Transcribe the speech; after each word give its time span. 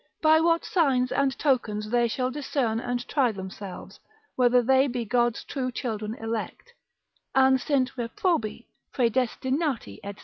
by 0.19 0.39
what 0.39 0.65
signs 0.65 1.11
and 1.11 1.37
tokens 1.37 1.87
they 1.91 2.07
shall 2.07 2.31
discern 2.31 2.79
and 2.79 3.07
try 3.07 3.31
themselves, 3.31 3.99
whether 4.35 4.63
they 4.63 4.87
be 4.87 5.05
God's 5.05 5.43
true 5.43 5.71
children 5.71 6.15
elect, 6.15 6.73
an 7.35 7.59
sint 7.59 7.95
reprobi, 7.95 8.65
praedestinati, 8.91 9.99
&c. 10.03 10.15